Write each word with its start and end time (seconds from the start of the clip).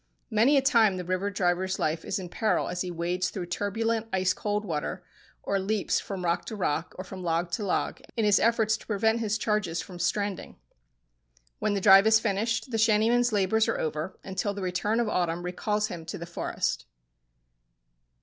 Many 0.31 0.57
a 0.57 0.63
time 0.63 0.97
the 0.97 1.05
river 1.05 1.29
driver's 1.29 1.77
life 1.77 2.03
is 2.03 2.17
in 2.17 2.27
peril 2.27 2.69
as 2.69 2.81
he 2.81 2.89
wades 2.89 3.29
through 3.29 3.43
the 3.45 3.51
turbulent, 3.51 4.07
ice 4.11 4.33
cold 4.33 4.65
water, 4.65 5.03
or 5.43 5.59
leaps 5.59 5.99
from 5.99 6.25
rock 6.25 6.43
to 6.45 6.55
rock, 6.55 6.95
or 6.97 7.03
from 7.03 7.21
log 7.21 7.51
to 7.51 7.63
log, 7.63 8.01
in 8.17 8.25
his 8.25 8.39
efforts 8.39 8.75
to 8.77 8.87
prevent 8.87 9.19
his 9.19 9.37
charges 9.37 9.79
from 9.79 9.99
stranding. 9.99 10.55
When 11.59 11.75
the 11.75 11.81
drive 11.81 12.07
is 12.07 12.19
finished 12.19 12.71
the 12.71 12.79
shantyman's 12.79 13.31
labours 13.31 13.67
are 13.67 13.79
over, 13.79 14.17
until 14.23 14.55
the 14.55 14.63
return 14.63 14.99
of 14.99 15.07
autumn 15.07 15.43
recalls 15.43 15.89
him 15.89 16.03
to 16.05 16.17
the 16.17 16.25
forest. 16.25 16.87